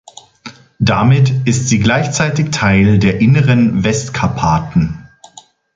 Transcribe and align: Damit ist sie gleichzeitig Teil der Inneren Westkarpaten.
Damit 0.79 1.31
ist 1.45 1.67
sie 1.69 1.77
gleichzeitig 1.79 2.49
Teil 2.49 2.97
der 2.97 3.21
Inneren 3.21 3.83
Westkarpaten. 3.83 5.07